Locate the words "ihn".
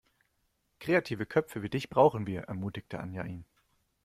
3.23-3.45